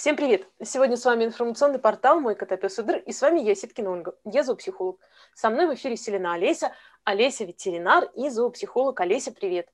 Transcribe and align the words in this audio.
Всем 0.00 0.16
привет! 0.16 0.48
Сегодня 0.62 0.96
с 0.96 1.04
вами 1.04 1.26
информационный 1.26 1.78
портал 1.78 2.20
«Мой 2.20 2.34
котопес 2.34 2.78
Удр» 2.78 2.96
и 2.96 3.12
с 3.12 3.20
вами 3.20 3.40
я, 3.40 3.54
Ситкина 3.54 3.90
Ольга, 3.90 4.16
я 4.24 4.42
зоопсихолог. 4.42 4.98
Со 5.34 5.50
мной 5.50 5.66
в 5.66 5.74
эфире 5.74 5.98
Селена 5.98 6.32
Олеся, 6.32 6.72
Олеся 7.04 7.44
ветеринар 7.44 8.04
и 8.16 8.30
зоопсихолог. 8.30 8.98
Олеся, 8.98 9.30
привет! 9.30 9.68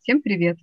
Всем 0.00 0.20
привет! 0.20 0.58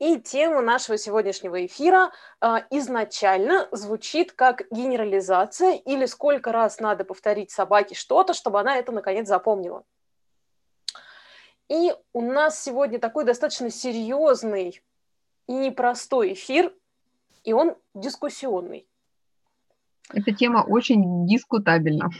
И 0.00 0.18
тема 0.18 0.60
нашего 0.60 0.98
сегодняшнего 0.98 1.64
эфира 1.64 2.10
э, 2.40 2.46
изначально 2.70 3.68
звучит 3.70 4.32
как 4.32 4.62
генерализация 4.72 5.74
или 5.74 6.06
сколько 6.06 6.50
раз 6.50 6.80
надо 6.80 7.04
повторить 7.04 7.52
собаке 7.52 7.94
что-то, 7.94 8.34
чтобы 8.34 8.58
она 8.58 8.76
это 8.76 8.90
наконец 8.90 9.28
запомнила. 9.28 9.84
И 11.68 11.94
у 12.12 12.22
нас 12.22 12.60
сегодня 12.60 12.98
такой 12.98 13.24
достаточно 13.24 13.70
серьезный 13.70 14.82
и 15.46 15.52
непростой 15.52 16.32
эфир, 16.32 16.74
и 17.44 17.52
он 17.52 17.76
дискуссионный. 17.94 18.88
Эта 20.12 20.32
тема 20.34 20.64
очень 20.66 21.26
дискутабельна. 21.26 22.10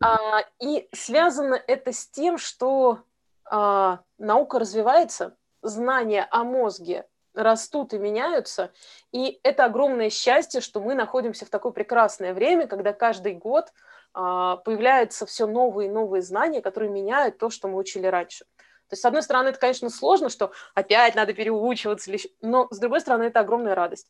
А, 0.00 0.40
и 0.60 0.88
связано 0.92 1.60
это 1.66 1.92
с 1.92 2.08
тем, 2.08 2.38
что 2.38 3.00
а, 3.44 4.00
наука 4.18 4.58
развивается, 4.58 5.36
знания 5.62 6.26
о 6.30 6.44
мозге 6.44 7.06
растут 7.34 7.92
и 7.94 7.98
меняются, 7.98 8.72
и 9.10 9.40
это 9.42 9.64
огромное 9.64 10.10
счастье, 10.10 10.60
что 10.60 10.80
мы 10.80 10.94
находимся 10.94 11.46
в 11.46 11.50
такое 11.50 11.72
прекрасное 11.72 12.34
время, 12.34 12.66
когда 12.66 12.92
каждый 12.92 13.34
год 13.34 13.72
а, 14.14 14.56
появляются 14.58 15.26
все 15.26 15.46
новые 15.46 15.88
и 15.88 15.92
новые 15.92 16.22
знания, 16.22 16.60
которые 16.60 16.90
меняют 16.90 17.38
то, 17.38 17.50
что 17.50 17.68
мы 17.68 17.78
учили 17.78 18.06
раньше. 18.06 18.44
То 18.92 18.94
есть, 18.94 19.04
с 19.04 19.06
одной 19.06 19.22
стороны, 19.22 19.48
это, 19.48 19.58
конечно, 19.58 19.88
сложно, 19.88 20.28
что 20.28 20.52
опять 20.74 21.14
надо 21.14 21.32
переучиваться, 21.32 22.12
но, 22.42 22.68
с 22.70 22.78
другой 22.78 23.00
стороны, 23.00 23.22
это 23.22 23.40
огромная 23.40 23.74
радость. 23.74 24.06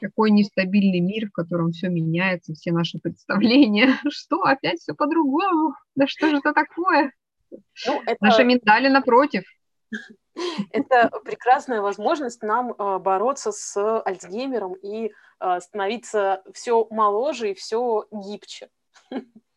Какой 0.00 0.30
нестабильный 0.30 1.00
мир, 1.00 1.28
в 1.28 1.32
котором 1.32 1.72
все 1.72 1.90
меняется, 1.90 2.54
все 2.54 2.72
наши 2.72 2.98
представления. 2.98 3.98
Что, 4.08 4.44
опять 4.44 4.80
все 4.80 4.94
по-другому? 4.94 5.74
Да 5.94 6.06
что 6.06 6.30
же 6.30 6.38
это 6.38 6.54
такое? 6.54 7.12
Ну, 7.50 8.02
это... 8.06 8.16
Наша 8.22 8.44
ментали 8.44 8.88
напротив. 8.88 9.44
Это 10.70 11.10
прекрасная 11.22 11.82
возможность 11.82 12.42
нам 12.42 12.72
э, 12.72 12.98
бороться 12.98 13.52
с 13.52 14.00
Альцгеймером 14.06 14.72
и 14.72 15.12
э, 15.38 15.60
становиться 15.60 16.42
все 16.54 16.86
моложе 16.88 17.50
и 17.50 17.54
все 17.54 18.06
гибче 18.10 18.70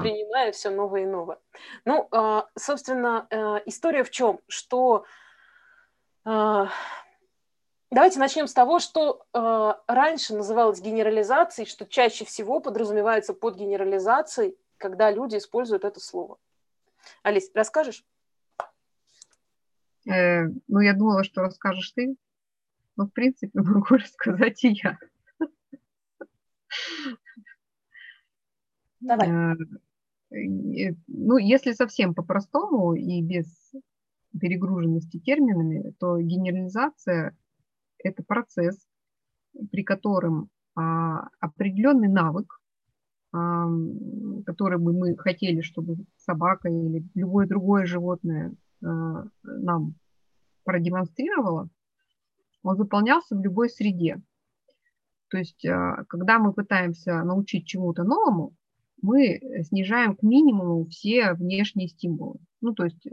принимая 0.00 0.52
все 0.52 0.70
новое 0.70 1.02
и 1.02 1.06
новое. 1.06 1.38
Ну, 1.84 2.08
а, 2.10 2.48
собственно, 2.58 3.26
э, 3.30 3.60
история 3.66 4.04
в 4.04 4.10
чем? 4.10 4.40
Что 4.48 5.04
а, 6.24 6.68
давайте 7.90 8.18
начнем 8.18 8.46
с 8.46 8.54
того, 8.54 8.78
что 8.78 9.26
а, 9.32 9.80
раньше 9.86 10.34
называлось 10.34 10.80
генерализацией, 10.80 11.68
что 11.68 11.86
чаще 11.86 12.24
всего 12.24 12.60
подразумевается 12.60 13.34
под 13.34 13.56
генерализацией, 13.56 14.56
когда 14.76 15.10
люди 15.10 15.36
используют 15.36 15.84
это 15.84 16.00
слово. 16.00 16.38
Алис, 17.22 17.50
расскажешь? 17.54 18.04
Э, 20.06 20.46
ну, 20.68 20.80
я 20.80 20.94
думала, 20.94 21.24
что 21.24 21.42
расскажешь 21.42 21.90
ты, 21.92 22.16
но, 22.96 23.06
в 23.06 23.10
принципе, 23.10 23.50
могу 23.60 23.96
рассказать 23.96 24.64
и 24.64 24.78
я. 24.82 24.98
Давай. 29.00 29.28
Э, 29.28 30.94
ну, 31.08 31.38
если 31.38 31.72
совсем 31.72 32.14
по-простому 32.14 32.94
и 32.94 33.22
без 33.22 33.46
перегруженности 34.38 35.18
терминами, 35.18 35.92
то 35.98 36.18
генерализация– 36.20 37.36
это 37.98 38.22
процесс, 38.22 38.78
при 39.72 39.82
котором 39.82 40.50
а, 40.76 41.28
определенный 41.40 42.08
навык, 42.08 42.60
который 43.32 44.78
бы 44.78 44.92
мы 44.92 45.16
хотели, 45.16 45.60
чтобы 45.60 45.96
собака 46.16 46.68
или 46.68 47.04
любое 47.14 47.46
другое 47.46 47.86
животное 47.86 48.54
а, 48.82 49.24
нам 49.42 49.94
продемонстрировало, 50.64 51.68
он 52.62 52.76
выполнялся 52.76 53.36
в 53.36 53.42
любой 53.42 53.70
среде. 53.70 54.20
То 55.28 55.38
есть, 55.38 55.64
а, 55.64 56.04
когда 56.08 56.38
мы 56.38 56.52
пытаемся 56.52 57.22
научить 57.22 57.66
чему-то 57.66 58.02
новому, 58.02 58.54
мы 59.02 59.28
э, 59.28 59.62
снижаем 59.64 60.16
к 60.16 60.22
минимуму 60.22 60.86
все 60.86 61.32
внешние 61.34 61.88
стимулы. 61.88 62.38
Ну, 62.60 62.74
то 62.74 62.84
есть, 62.84 63.06
э, 63.06 63.10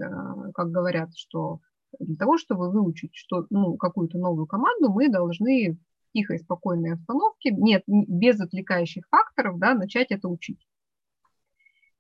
как 0.54 0.72
говорят, 0.72 1.16
что 1.16 1.60
для 2.00 2.16
того, 2.16 2.38
чтобы 2.38 2.72
выучить 2.72 3.12
что, 3.14 3.46
ну, 3.50 3.78
какую-то 3.78 4.18
новую 4.18 4.48
команду, 4.48 4.90
мы 4.90 5.10
должны 5.10 5.74
в 5.74 6.12
тихой, 6.14 6.40
спокойной 6.40 6.94
обстановке, 6.94 7.52
нет, 7.52 7.84
без 7.88 8.40
отвлекающих 8.40 9.06
факторов, 9.10 9.60
да, 9.60 9.74
начать 9.74 10.12
это 10.12 10.28
учить. 10.28 10.60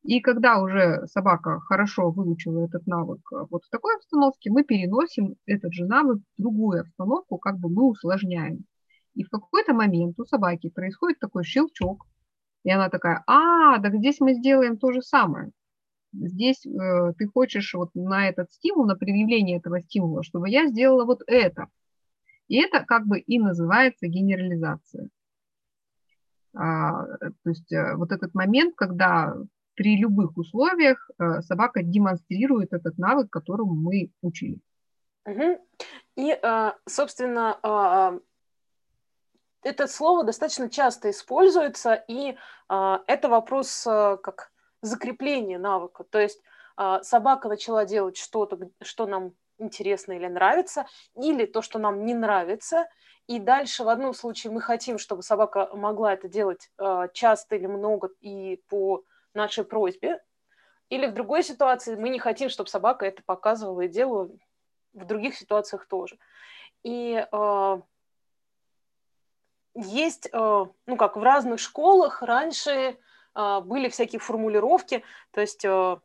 И 0.03 0.21
когда 0.21 0.61
уже 0.61 1.05
собака 1.07 1.59
хорошо 1.59 2.11
выучила 2.11 2.65
этот 2.65 2.87
навык 2.87 3.19
э, 3.31 3.45
вот 3.49 3.65
в 3.65 3.69
такой 3.69 3.95
обстановке, 3.95 4.49
мы 4.49 4.63
переносим 4.63 5.35
этот 5.45 5.73
же 5.73 5.85
навык 5.85 6.19
в 6.37 6.41
другую 6.41 6.81
обстановку, 6.81 7.37
как 7.37 7.59
бы 7.59 7.69
мы 7.69 7.89
усложняем. 7.89 8.65
И 9.15 9.23
в 9.23 9.29
какой-то 9.29 9.73
момент 9.73 10.19
у 10.19 10.25
собаки 10.25 10.69
происходит 10.69 11.19
такой 11.19 11.43
щелчок, 11.43 12.05
и 12.67 12.69
она 12.69 12.89
такая, 12.89 13.23
а, 13.27 13.79
так 13.79 13.95
здесь 13.95 14.19
мы 14.19 14.33
сделаем 14.33 14.77
то 14.77 14.91
же 14.91 15.01
самое. 15.01 15.51
Здесь 16.11 16.65
э, 16.65 17.13
ты 17.17 17.25
хочешь 17.25 17.73
вот 17.73 17.91
на 17.95 18.27
этот 18.27 18.51
стимул, 18.51 18.85
на 18.85 18.97
предъявление 18.97 19.59
этого 19.59 19.81
стимула, 19.81 20.21
чтобы 20.21 20.49
я 20.49 20.67
сделала 20.67 21.05
вот 21.05 21.21
это. 21.27 21.67
И 22.49 22.59
это 22.59 22.83
как 22.83 23.07
бы 23.07 23.19
и 23.19 23.39
называется 23.39 24.07
генерализация. 24.07 25.07
А, 26.53 27.05
то 27.05 27.49
есть 27.49 27.71
э, 27.71 27.95
вот 27.95 28.11
этот 28.11 28.33
момент, 28.33 28.75
когда 28.75 29.33
при 29.75 29.95
любых 29.95 30.35
условиях 30.35 31.09
э, 31.19 31.41
собака 31.43 31.83
демонстрирует 31.83 32.73
этот 32.73 32.97
навык, 32.97 33.29
которому 33.29 33.75
мы 33.75 34.11
учили. 34.21 34.59
Угу. 35.25 35.65
И, 36.17 36.31
э, 36.31 36.71
собственно, 36.85 37.57
а, 37.63 38.19
это 39.63 39.87
слово 39.87 40.23
достаточно 40.23 40.69
часто 40.69 41.09
используется, 41.09 41.93
и 42.07 42.37
а, 42.67 43.03
это 43.07 43.29
вопрос 43.29 43.85
а, 43.87 44.17
как 44.17 44.51
закрепления 44.81 45.57
навыка. 45.57 46.03
То 46.03 46.19
есть 46.19 46.41
а, 46.75 47.01
собака 47.03 47.49
начала 47.49 47.85
делать 47.85 48.17
что-то, 48.17 48.69
что 48.81 49.05
нам 49.05 49.33
интересно 49.57 50.13
или 50.13 50.27
нравится, 50.27 50.85
или 51.15 51.45
то, 51.45 51.61
что 51.61 51.79
нам 51.79 52.05
не 52.05 52.13
нравится, 52.13 52.87
и 53.27 53.39
дальше 53.39 53.83
в 53.83 53.89
одном 53.89 54.13
случае 54.13 54.53
мы 54.53 54.61
хотим, 54.61 54.97
чтобы 54.97 55.21
собака 55.21 55.69
могла 55.73 56.13
это 56.13 56.27
делать 56.27 56.69
а, 56.77 57.07
часто 57.09 57.55
или 57.55 57.67
много 57.67 58.09
и 58.21 58.61
по 58.69 59.03
нашей 59.33 59.65
просьбе, 59.65 60.21
или 60.89 61.07
в 61.07 61.13
другой 61.13 61.43
ситуации 61.43 61.95
мы 61.95 62.09
не 62.09 62.19
хотим, 62.19 62.49
чтобы 62.49 62.69
собака 62.69 63.05
это 63.05 63.21
показывала 63.23 63.81
и 63.81 63.87
делала 63.89 64.29
в 64.93 65.05
других 65.05 65.35
ситуациях 65.35 65.85
тоже. 65.87 66.17
И 66.83 67.25
э, 67.29 67.81
есть, 69.77 70.27
э, 70.31 70.65
ну 70.85 70.97
как 70.97 71.15
в 71.15 71.23
разных 71.23 71.59
школах 71.59 72.21
раньше 72.23 72.97
э, 73.35 73.59
были 73.61 73.89
всякие 73.89 74.19
формулировки, 74.19 75.03
то 75.31 75.41
есть 75.41 75.63
э, 75.63 75.97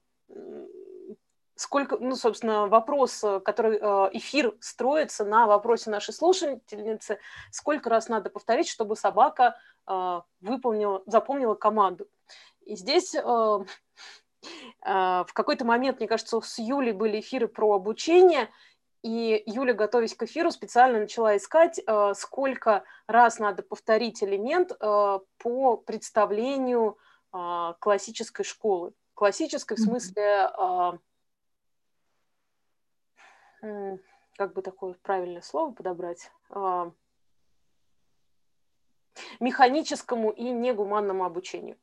сколько, 1.56 1.97
ну, 1.99 2.15
собственно, 2.15 2.66
вопрос, 2.66 3.25
который 3.44 3.78
эфир 4.16 4.55
строится 4.60 5.25
на 5.25 5.47
вопросе 5.47 5.91
нашей 5.91 6.12
слушательницы, 6.12 7.19
сколько 7.50 7.88
раз 7.88 8.09
надо 8.09 8.31
повторить, 8.31 8.69
чтобы 8.69 8.97
собака 8.97 9.56
выполнила, 10.41 11.03
запомнила 11.06 11.54
команду. 11.54 12.09
И 12.62 12.75
здесь 12.75 13.15
в 13.15 13.66
какой-то 15.33 15.65
момент, 15.65 15.99
мне 15.99 16.09
кажется, 16.09 16.41
с 16.41 16.59
Юлей 16.59 16.93
были 16.93 17.21
эфиры 17.21 17.47
про 17.47 17.75
обучение, 17.75 18.49
и 19.02 19.42
Юля, 19.46 19.74
готовясь 19.74 20.14
к 20.14 20.22
эфиру, 20.22 20.50
специально 20.52 21.00
начала 21.00 21.36
искать, 21.36 21.80
э, 21.84 22.12
сколько 22.15 22.84
раз 23.09 23.41
надо 23.41 23.62
повторить 23.65 24.22
элемент 24.22 24.71
э, 24.72 25.18
по 25.38 25.77
представлению 25.77 26.98
э, 27.32 27.74
классической 27.80 28.44
школы. 28.44 28.92
Классической 29.15 29.77
в 29.77 29.80
смысле, 29.80 30.50
как 34.36 34.53
бы 34.54 34.62
такое 34.62 34.94
правильное 34.94 35.42
слово 35.42 35.71
подобрать, 35.71 36.32
механическому 39.38 40.30
и 40.30 40.44
негуманному 40.44 41.24
обучению. 41.24 41.77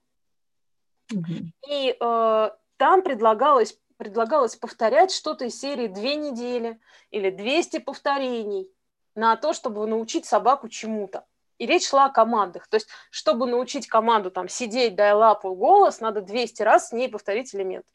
И 1.70 1.96
там 2.00 3.04
предлагалось 3.04 3.80
предлагалось 4.00 4.56
повторять 4.56 5.12
что-то 5.12 5.46
из 5.46 5.60
серии 5.60 5.88
«Две 5.88 6.16
недели» 6.16 6.80
или 7.12 7.30
«200 7.30 7.82
повторений» 7.82 8.72
на 9.14 9.36
то, 9.36 9.52
чтобы 9.52 9.86
научить 9.86 10.26
собаку 10.26 10.70
чему-то. 10.70 11.26
И 11.58 11.66
речь 11.66 11.90
шла 11.90 12.06
о 12.06 12.10
командах. 12.10 12.70
То 12.70 12.78
есть, 12.78 12.88
чтобы 13.12 13.46
научить 13.46 13.88
команду 13.88 14.32
там 14.32 14.48
сидеть, 14.48 14.96
дай 14.96 15.12
лапу, 15.12 15.54
голос, 15.54 16.00
надо 16.00 16.22
200 16.22 16.64
раз 16.64 16.88
с 16.88 16.92
ней 16.94 17.10
повторить 17.10 17.54
элемент. 17.54 17.86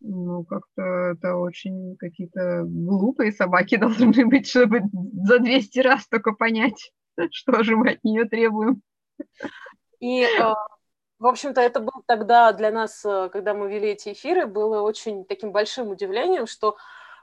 Ну, 0.00 0.44
как-то 0.44 0.82
это 0.82 1.36
очень 1.36 1.96
какие-то 1.96 2.64
глупые 2.64 3.30
собаки 3.30 3.76
должны 3.76 4.26
быть, 4.26 4.48
чтобы 4.48 4.80
за 5.22 5.38
200 5.38 5.78
раз 5.78 6.08
только 6.08 6.32
понять, 6.32 6.92
что 7.30 7.62
же 7.62 7.76
мы 7.76 7.92
от 7.92 8.02
нее 8.02 8.24
требуем. 8.24 8.82
И, 10.00 10.24
э, 10.24 10.54
в 11.18 11.26
общем-то, 11.26 11.60
это 11.60 11.80
было 11.80 12.02
тогда 12.06 12.52
для 12.52 12.70
нас, 12.70 13.04
э, 13.04 13.28
когда 13.32 13.54
мы 13.54 13.70
вели 13.70 13.90
эти 13.90 14.12
эфиры, 14.12 14.46
было 14.46 14.82
очень 14.82 15.24
таким 15.24 15.52
большим 15.52 15.90
удивлением, 15.90 16.46
что 16.46 16.76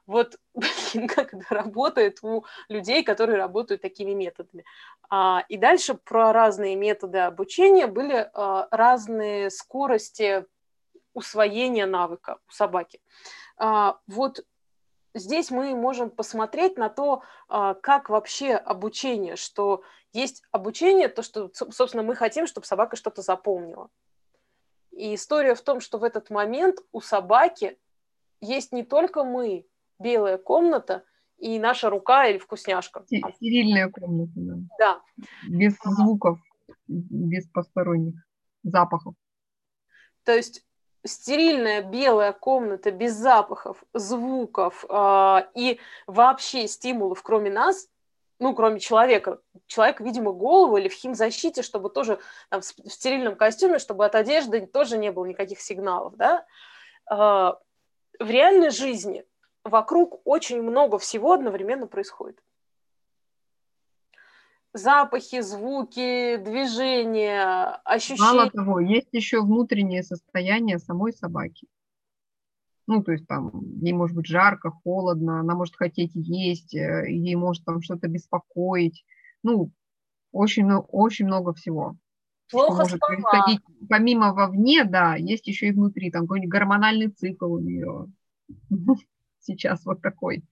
вот 0.06 0.38
блин, 0.54 1.08
как 1.08 1.34
это 1.34 1.46
работает 1.54 2.20
у 2.24 2.46
людей, 2.70 3.04
которые 3.04 3.38
работают 3.38 3.82
такими 3.82 4.12
методами. 4.12 4.66
А, 5.10 5.44
и 5.50 5.58
дальше 5.58 5.96
про 5.96 6.34
разные 6.34 6.76
методы 6.76 7.20
обучения 7.20 7.88
были 7.88 8.30
а, 8.34 8.68
разные 8.72 9.50
скорости 9.50 10.46
усвоения 11.14 11.86
навыка 11.86 12.38
у 12.48 12.52
собаки. 12.52 13.02
А, 13.58 13.98
вот 14.08 14.46
здесь 15.14 15.52
мы 15.52 15.76
можем 15.76 16.10
посмотреть 16.10 16.78
на 16.78 16.90
то, 16.90 17.24
а, 17.48 17.74
как 17.76 18.10
вообще 18.10 18.56
обучение, 18.56 19.36
что 19.36 19.84
есть 20.14 20.44
обучение, 20.52 21.08
то, 21.08 21.22
что, 21.24 21.52
собственно, 21.54 22.04
мы 22.04 22.16
хотим, 22.16 22.48
чтобы 22.48 22.66
собака 22.66 22.96
что-то 22.96 23.22
запомнила. 23.22 23.90
И 24.92 25.16
история 25.16 25.56
в 25.56 25.62
том, 25.62 25.80
что 25.80 25.98
в 25.98 26.04
этот 26.04 26.30
момент 26.30 26.80
у 26.92 27.02
собаки 27.02 27.78
есть 28.42 28.72
не 28.72 28.84
только 28.84 29.24
мы, 29.24 29.66
белая 30.00 30.38
комната 30.38 31.04
и 31.38 31.60
наша 31.60 31.90
рука 31.90 32.28
или 32.28 32.38
вкусняшка. 32.38 33.04
Стерильная 33.36 33.90
комната, 33.90 34.32
да. 34.36 34.56
Да. 34.80 35.02
Без 35.48 35.76
звуков, 35.84 36.40
без 36.88 37.48
посторонних 37.48 38.16
запахов. 38.64 39.16
То 40.24 40.34
есть 40.34 40.66
стерильная 41.04 41.82
белая 41.82 42.34
комната 42.34 42.92
без 42.92 43.14
запахов, 43.14 43.84
звуков 43.94 44.86
э, 44.88 45.38
и 45.56 45.80
вообще 46.06 46.68
стимулов, 46.68 47.24
кроме 47.24 47.50
нас, 47.50 47.88
ну, 48.42 48.56
кроме 48.56 48.80
человека. 48.80 49.40
Человек, 49.68 50.02
видимо, 50.02 50.32
голову 50.32 50.78
или 50.78 50.90
в 50.90 50.94
химзащите, 50.94 51.62
чтобы 51.62 51.92
тоже 51.92 52.20
там, 52.50 52.62
в 52.62 52.66
стерильном 52.66 53.36
костюме, 53.36 53.78
чтобы 53.78 54.04
от 54.04 54.16
одежды 54.16 54.66
тоже 54.66 54.98
не 54.98 55.12
было 55.12 55.26
никаких 55.26 55.62
сигналов, 55.62 56.18
да. 56.18 56.44
Э, 57.10 57.54
в 58.20 58.30
реальной 58.30 58.72
жизни 58.72 59.26
вокруг 59.64 60.22
очень 60.26 60.64
много 60.64 60.98
всего 60.98 61.34
одновременно 61.34 61.86
происходит. 61.86 62.42
Запахи, 64.74 65.42
звуки, 65.42 66.38
движения, 66.38 67.80
ощущения. 67.86 68.22
Мало 68.22 68.50
того, 68.50 68.80
есть 68.80 69.10
еще 69.12 69.42
внутреннее 69.42 70.02
состояние 70.02 70.80
самой 70.80 71.14
собаки. 71.14 71.68
Ну, 72.88 73.04
то 73.04 73.12
есть 73.12 73.28
там 73.28 73.52
ей 73.82 73.94
может 73.94 74.16
быть 74.16 74.28
жарко, 74.28 74.72
холодно, 74.72 75.40
она 75.40 75.56
может 75.56 75.76
хотеть 75.76 76.12
есть, 76.14 76.76
э, 76.76 77.06
ей 77.10 77.36
может 77.36 77.64
там 77.64 77.82
что-то 77.82 78.08
беспокоить. 78.08 79.06
Ну, 79.44 79.72
очень, 80.32 80.72
очень 80.72 81.26
много 81.26 81.54
всего. 81.54 81.96
Плохо 82.50 82.82
может 82.82 83.00
происходить 83.00 83.62
помимо 83.90 84.34
вовне, 84.34 84.84
да, 84.84 85.16
есть 85.16 85.48
еще 85.48 85.68
и 85.68 85.72
внутри, 85.72 86.12
там 86.12 86.24
какой-нибудь 86.24 86.52
гормональный 86.52 87.08
цикл 87.08 87.54
у 87.54 87.60
нее 87.60 88.08
сейчас 89.40 89.86
вот 89.86 90.02
такой. 90.02 90.44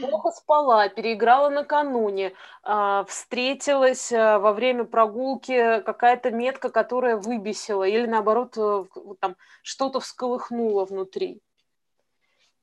Плохо 0.00 0.30
спала, 0.30 0.88
переиграла 0.88 1.48
накануне, 1.48 2.32
а, 2.62 3.04
встретилась 3.04 4.12
а, 4.12 4.38
во 4.38 4.52
время 4.52 4.84
прогулки 4.84 5.80
какая-то 5.80 6.30
метка, 6.30 6.70
которая 6.70 7.16
выбесила, 7.16 7.84
или 7.84 8.06
наоборот 8.06 8.56
э, 8.56 8.84
там 9.20 9.36
что-то 9.62 10.00
всколыхнуло 10.00 10.84
внутри. 10.84 11.40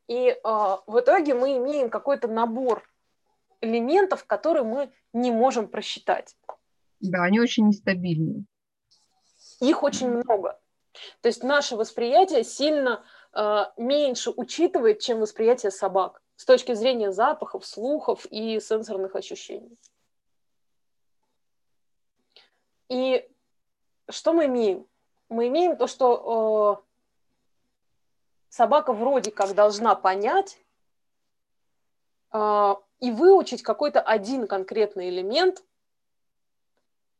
И 0.07 0.37
а, 0.43 0.81
в 0.85 0.99
итоге 0.99 1.33
мы 1.33 1.57
имеем 1.57 1.89
какой-то 1.89 2.27
набор 2.27 2.83
элементов, 3.61 4.25
которые 4.25 4.63
мы 4.63 4.91
не 5.13 5.31
можем 5.31 5.67
просчитать. 5.67 6.35
Да, 6.99 7.23
они 7.23 7.39
очень 7.39 7.67
нестабильные. 7.67 8.45
Их 9.59 9.83
очень 9.83 10.09
много. 10.09 10.59
То 11.21 11.27
есть 11.27 11.43
наше 11.43 11.75
восприятие 11.75 12.43
сильно 12.43 13.03
Э, 13.37 13.65
меньше 13.77 14.31
учитывает, 14.35 14.99
чем 14.99 15.19
восприятие 15.19 15.71
собак 15.71 16.21
с 16.37 16.45
точки 16.45 16.73
зрения 16.73 17.11
запахов, 17.11 17.65
слухов 17.65 18.25
и 18.29 18.59
сенсорных 18.61 19.15
ощущений. 19.15 19.77
И 22.89 23.29
что 24.09 24.33
мы 24.33 24.45
имеем? 24.45 24.87
Мы 25.29 25.47
имеем 25.49 25.75
то, 25.75 25.87
что 25.87 26.79
э, 26.79 26.85
собака 28.49 28.93
вроде 28.93 29.31
как 29.31 29.55
должна 29.55 29.95
понять 29.95 30.57
э, 32.31 32.75
и 32.99 33.11
выучить 33.11 33.63
какой-то 33.63 33.99
один 33.99 34.47
конкретный 34.47 35.09
элемент 35.09 35.65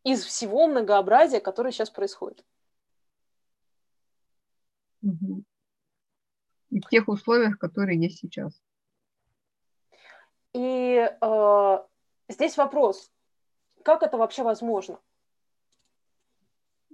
из 0.03 0.23
всего 0.23 0.67
многообразия, 0.67 1.41
которое 1.41 1.71
сейчас 1.71 1.89
происходит. 1.89 2.45
И 6.69 6.79
в 6.79 6.87
тех 6.89 7.07
условиях, 7.07 7.57
которые 7.57 7.99
есть 7.99 8.19
сейчас. 8.19 8.61
И 10.57 11.07
э, 11.21 11.77
здесь 12.29 12.57
вопрос, 12.57 13.11
как 13.83 14.01
это 14.01 14.17
вообще 14.17 14.41
возможно? 14.41 14.99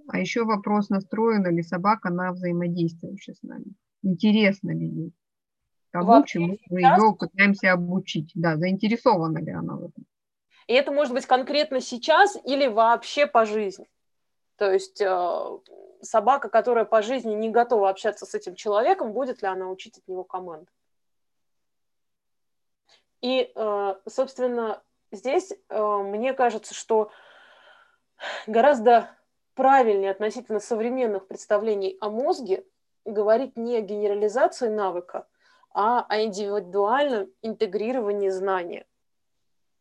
А 0.06 0.18
еще 0.18 0.44
вопрос, 0.44 0.90
настроена 0.90 1.48
ли 1.48 1.62
собака 1.62 2.10
на 2.10 2.32
взаимодействие 2.32 3.16
с 3.16 3.42
нами. 3.42 3.72
Интересно 4.02 4.70
ли 4.70 4.86
ей 4.86 5.12
тому, 5.92 6.08
вообще 6.08 6.40
чему 6.40 6.58
мы 6.68 6.80
ее 6.80 7.16
пытаемся 7.18 7.72
обучить. 7.72 8.32
Да, 8.34 8.58
заинтересована 8.58 9.38
ли 9.38 9.52
она 9.52 9.76
в 9.76 9.84
этом. 9.84 10.04
И 10.66 10.74
это 10.74 10.92
может 10.92 11.14
быть 11.14 11.24
конкретно 11.24 11.80
сейчас 11.80 12.36
или 12.44 12.66
вообще 12.66 13.26
по 13.26 13.46
жизни. 13.46 13.88
То 14.56 14.70
есть 14.70 15.00
э, 15.00 15.58
собака, 16.02 16.50
которая 16.50 16.84
по 16.84 17.00
жизни 17.00 17.32
не 17.32 17.48
готова 17.48 17.88
общаться 17.88 18.26
с 18.26 18.34
этим 18.34 18.56
человеком, 18.56 19.14
будет 19.14 19.40
ли 19.40 19.48
она 19.48 19.70
учить 19.70 19.96
от 19.96 20.06
него 20.06 20.22
команды. 20.22 20.66
И, 23.24 23.50
э, 23.54 23.94
собственно, 24.06 24.82
здесь 25.10 25.50
э, 25.70 25.96
мне 26.02 26.34
кажется, 26.34 26.74
что 26.74 27.10
гораздо 28.46 29.08
правильнее 29.54 30.10
относительно 30.10 30.60
современных 30.60 31.26
представлений 31.26 31.96
о 32.02 32.10
мозге 32.10 32.66
говорить 33.06 33.56
не 33.56 33.78
о 33.78 33.80
генерализации 33.80 34.68
навыка, 34.68 35.26
а 35.72 36.04
о 36.06 36.20
индивидуальном 36.20 37.30
интегрировании 37.40 38.28
знания. 38.28 38.84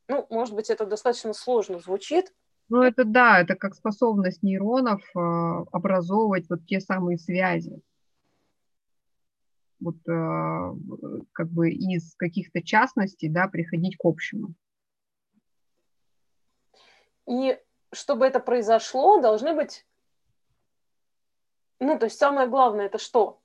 Ну, 0.07 0.25
может 0.29 0.55
быть, 0.55 0.69
это 0.69 0.85
достаточно 0.85 1.33
сложно 1.33 1.79
звучит, 1.79 2.33
ну, 2.69 2.81
это 2.81 3.03
да, 3.03 3.41
это 3.41 3.55
как 3.55 3.75
способность 3.75 4.41
нейронов 4.41 5.01
э, 5.13 5.19
образовывать 5.19 6.49
вот 6.49 6.65
те 6.65 6.79
самые 6.79 7.17
связи. 7.17 7.81
Вот 9.83 9.97
э, 10.07 11.23
как 11.33 11.49
бы 11.49 11.71
из 11.71 12.15
каких-то 12.15 12.61
частностей, 12.61 13.29
да, 13.29 13.47
приходить 13.47 13.97
к 13.97 14.05
общему. 14.05 14.53
И 17.27 17.59
чтобы 17.91 18.25
это 18.25 18.39
произошло, 18.39 19.21
должны 19.21 19.53
быть... 19.53 19.85
Ну, 21.79 21.97
то 21.99 22.05
есть 22.05 22.17
самое 22.17 22.47
главное, 22.47 22.85
это 22.85 22.97
что? 22.97 23.41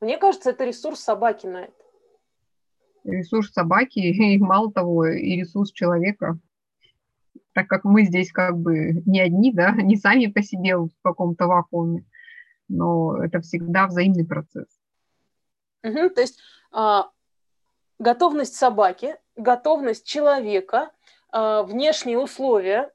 Мне 0.00 0.18
кажется, 0.18 0.50
это 0.50 0.64
ресурс 0.64 1.00
собаки 1.00 1.46
на 1.46 1.64
это. 1.64 1.84
Ресурс 3.04 3.52
собаки, 3.52 3.98
и 4.34 4.38
мало 4.38 4.72
того, 4.72 5.06
и 5.06 5.36
ресурс 5.36 5.72
человека 5.72 6.38
так 7.56 7.68
как 7.68 7.84
мы 7.84 8.04
здесь 8.04 8.30
как 8.32 8.58
бы 8.58 9.02
не 9.06 9.18
одни, 9.18 9.50
да, 9.50 9.72
не 9.82 9.96
сами 9.96 10.26
по 10.26 10.42
себе 10.42 10.76
в 10.76 10.90
каком-то 11.02 11.46
вакууме, 11.46 12.04
но 12.68 13.16
это 13.24 13.40
всегда 13.40 13.86
взаимный 13.86 14.26
процесс. 14.26 14.68
Угу, 15.82 16.10
то 16.10 16.20
есть 16.20 16.40
а, 16.72 17.10
готовность 17.98 18.56
собаки, 18.56 19.16
готовность 19.36 20.06
человека, 20.06 20.90
а, 21.30 21.62
внешние 21.62 22.18
условия, 22.18 22.92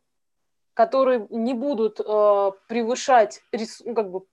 которые 0.73 1.27
не 1.29 1.53
будут 1.53 1.99
а, 1.99 2.51
превышать, 2.67 3.41
ну, 3.85 3.95
как 3.95 4.11
бы 4.11 4.25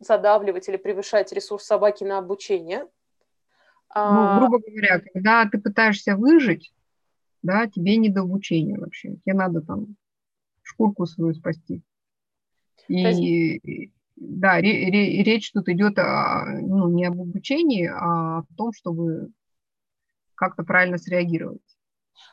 задавливать 0.00 0.68
или 0.68 0.76
превышать 0.76 1.32
ресурс 1.32 1.64
собаки 1.64 2.04
на 2.04 2.18
обучение. 2.18 2.86
Ну, 3.96 4.38
грубо 4.38 4.58
говоря, 4.58 4.98
когда 4.98 5.48
ты 5.48 5.60
пытаешься 5.60 6.16
выжить, 6.16 6.74
да, 7.42 7.68
тебе 7.68 7.96
не 7.96 8.08
до 8.08 8.22
обучения 8.22 8.76
вообще. 8.76 9.16
Тебе 9.24 9.34
надо 9.34 9.60
там 9.60 9.96
шкурку 10.62 11.06
свою 11.06 11.34
спасти. 11.34 11.82
И 12.88 12.94
есть... 12.94 13.92
да, 14.16 14.56
ре, 14.56 14.90
ре, 14.90 15.22
речь 15.22 15.52
тут 15.52 15.68
идет 15.68 15.98
о, 15.98 16.44
ну, 16.46 16.88
не 16.88 17.04
об 17.04 17.20
обучении, 17.20 17.86
а 17.86 18.38
о 18.38 18.44
том, 18.56 18.72
чтобы 18.72 19.30
как-то 20.34 20.62
правильно 20.62 20.98
среагировать. 20.98 21.60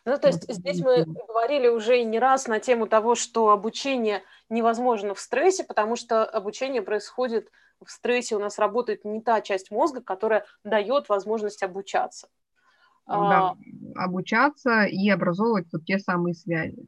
Ну, 0.05 0.17
то 0.17 0.27
есть 0.27 0.51
здесь 0.51 0.79
мы 0.81 1.05
говорили 1.05 1.67
уже 1.67 2.03
не 2.03 2.19
раз 2.19 2.47
на 2.47 2.59
тему 2.59 2.87
того, 2.87 3.15
что 3.15 3.49
обучение 3.49 4.23
невозможно 4.49 5.13
в 5.13 5.19
стрессе, 5.19 5.63
потому 5.63 5.95
что 5.95 6.23
обучение 6.23 6.81
происходит 6.81 7.49
в 7.83 7.89
стрессе 7.89 8.35
у 8.35 8.39
нас 8.39 8.59
работает 8.59 9.05
не 9.05 9.21
та 9.21 9.41
часть 9.41 9.71
мозга, 9.71 10.01
которая 10.01 10.45
дает 10.63 11.09
возможность 11.09 11.63
обучаться. 11.63 12.27
Да, 13.07 13.15
а, 13.15 13.55
обучаться 13.95 14.83
и 14.83 15.09
образовывать 15.09 15.67
вот 15.73 15.85
те 15.85 15.97
самые 15.97 16.35
связи 16.35 16.85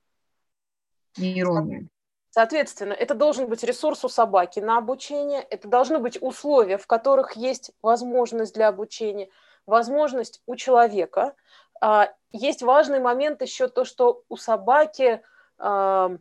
нейронные. 1.17 1.87
Соответственно, 2.35 2.93
это 2.93 3.13
должен 3.13 3.47
быть 3.47 3.63
ресурс 3.63 4.03
у 4.03 4.09
собаки 4.09 4.59
на 4.59 4.79
обучение, 4.79 5.43
это 5.43 5.67
должны 5.67 5.99
быть 5.99 6.17
условия, 6.19 6.79
в 6.79 6.87
которых 6.87 7.33
есть 7.33 7.69
возможность 7.83 8.55
для 8.55 8.69
обучения, 8.69 9.29
возможность 9.67 10.41
у 10.47 10.55
человека. 10.55 11.35
А, 11.79 12.11
есть 12.31 12.63
важный 12.63 12.99
момент 12.99 13.43
еще 13.43 13.67
то, 13.67 13.85
что 13.85 14.23
у 14.29 14.35
собаки 14.35 15.21
а, 15.59 16.17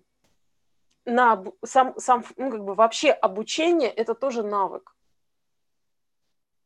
на 1.06 1.44
сам, 1.64 1.94
сам 1.96 2.26
ну, 2.36 2.50
как 2.50 2.62
бы 2.62 2.74
вообще 2.74 3.10
обучение 3.10 3.88
это 3.88 4.14
тоже 4.14 4.42
навык. 4.42 4.94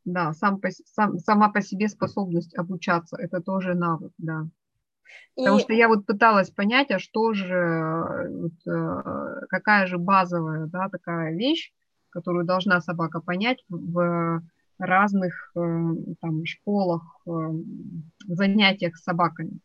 Да, 0.03 0.33
сам, 0.33 0.59
сам, 0.87 1.19
сама 1.19 1.47
по 1.47 1.61
себе 1.61 1.87
способность 1.87 2.53
обучаться 2.57 3.15
это 3.15 3.39
тоже 3.39 3.75
навык, 3.75 4.11
да. 4.17 4.45
И... 5.35 5.41
Потому 5.41 5.59
что 5.59 5.73
я 5.73 5.87
вот 5.87 6.05
пыталась 6.05 6.49
понять, 6.49 6.91
а 6.91 6.99
что 6.99 7.33
же, 7.33 8.29
вот, 8.29 8.71
э, 8.71 9.45
какая 9.49 9.87
же 9.87 9.97
базовая, 9.97 10.67
да, 10.67 10.89
такая 10.89 11.35
вещь, 11.35 11.71
которую 12.09 12.45
должна 12.45 12.81
собака 12.81 13.19
понять 13.19 13.63
в 13.69 14.41
разных 14.79 15.51
э, 15.55 15.59
там 16.21 16.45
школах, 16.45 17.03
э, 17.27 17.31
занятиях 18.27 18.95
с 18.97 19.03
собаками. 19.03 19.59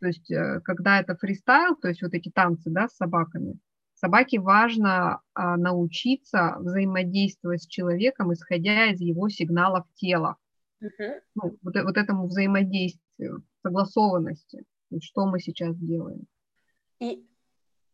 То 0.00 0.08
есть, 0.08 0.32
когда 0.64 0.98
это 0.98 1.14
фристайл, 1.14 1.76
то 1.76 1.86
есть 1.86 2.02
вот 2.02 2.12
эти 2.12 2.28
танцы, 2.28 2.70
да, 2.70 2.88
с 2.88 2.96
собаками, 2.96 3.60
собаке 4.02 4.40
важно 4.40 5.20
а, 5.32 5.56
научиться 5.56 6.56
взаимодействовать 6.58 7.62
с 7.62 7.66
человеком, 7.68 8.32
исходя 8.32 8.86
из 8.86 9.00
его 9.00 9.28
сигналов 9.28 9.86
тела. 9.94 10.36
Uh-huh. 10.82 11.20
Ну, 11.36 11.56
вот, 11.62 11.76
вот 11.76 11.96
этому 11.96 12.26
взаимодействию, 12.26 13.44
согласованности 13.62 14.64
что 15.00 15.26
мы 15.26 15.40
сейчас 15.40 15.76
делаем. 15.76 16.26
И 16.98 17.26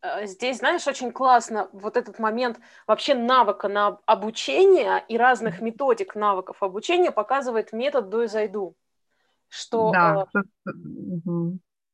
э, 0.02 0.26
здесь, 0.26 0.58
знаешь, 0.58 0.86
очень 0.86 1.12
классно 1.12 1.68
вот 1.72 1.96
этот 1.96 2.18
момент 2.18 2.58
вообще 2.86 3.14
навыка 3.14 3.68
на 3.68 3.98
обучение 4.06 5.04
и 5.08 5.16
разных 5.16 5.60
методик 5.60 6.14
навыков 6.14 6.62
обучения 6.62 7.10
показывает 7.10 7.72
метод 7.72 8.08
«до 8.08 8.24
и 8.24 8.26
зайду». 8.26 8.74
Что, 9.48 9.92
да, 9.92 10.26
э, 10.34 10.70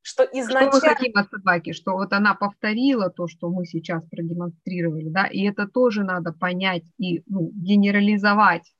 что 0.03 0.25
изначально... 0.25 0.73
Что 0.73 0.89
мы 0.89 0.95
хотим 0.95 1.13
от 1.17 1.31
собаки, 1.31 1.73
что 1.73 1.93
вот 1.93 2.13
она 2.13 2.35
повторила 2.35 3.11
то, 3.11 3.27
что 3.27 3.49
мы 3.49 3.65
сейчас 3.65 4.05
продемонстрировали, 4.09 5.09
да, 5.09 5.27
и 5.27 5.45
это 5.45 5.67
тоже 5.67 6.05
надо 6.05 6.33
понять 6.33 6.85
и 6.99 7.23
ну, 7.27 7.51
генерализовать 7.55 8.71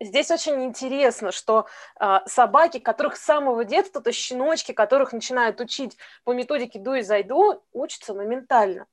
Здесь 0.00 0.30
очень 0.30 0.62
интересно, 0.64 1.32
что 1.32 1.66
э, 1.98 2.18
собаки, 2.26 2.78
которых 2.78 3.16
с 3.16 3.24
самого 3.24 3.64
детства, 3.64 4.02
то 4.02 4.12
щеночки, 4.12 4.72
которых 4.72 5.14
начинают 5.14 5.60
учить 5.60 5.96
по 6.24 6.34
методике 6.34 6.78
«ду 6.78 6.94
и 6.94 7.02
зайду», 7.02 7.62
учатся 7.72 8.12
моментально. 8.12 8.86